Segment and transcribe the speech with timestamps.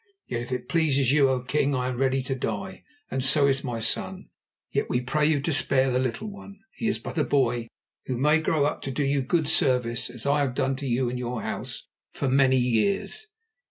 [0.27, 3.63] Yet if it pleases you, O king, I am ready to die, and so is
[3.63, 4.29] my son.
[4.71, 6.57] Yet we pray you to spare the little one.
[6.71, 7.67] He is but a boy,
[8.07, 11.07] who may grow up to do you good service, as I have done to you
[11.07, 13.27] and your House for many years."